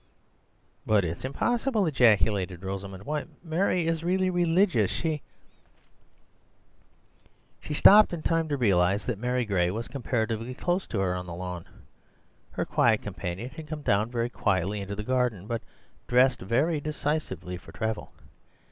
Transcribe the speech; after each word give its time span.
"But 0.83 1.05
it's 1.05 1.23
impossible!" 1.25 1.85
ejaculated 1.85 2.63
Rosamund. 2.63 3.05
"Why, 3.05 3.25
Mary 3.43 3.85
is 3.85 4.03
really 4.03 4.31
religious. 4.31 4.89
She—" 4.89 5.21
She 7.59 7.75
stopped 7.75 8.11
in 8.11 8.23
time 8.23 8.49
to 8.49 8.57
realize 8.57 9.05
that 9.05 9.19
Mary 9.19 9.45
Gray 9.45 9.69
was 9.69 9.87
comparatively 9.87 10.55
close 10.55 10.87
to 10.87 10.99
her 11.01 11.13
on 11.13 11.27
the 11.27 11.35
lawn. 11.35 11.65
Her 12.53 12.65
quiet 12.65 13.03
companion 13.03 13.51
had 13.51 13.67
come 13.67 13.83
down 13.83 14.09
very 14.09 14.31
quietly 14.31 14.81
into 14.81 14.95
the 14.95 15.03
garden, 15.03 15.45
but 15.45 15.61
dressed 16.07 16.39
very 16.41 16.81
decisively 16.81 17.55
for 17.57 17.71
travel. 17.71 18.11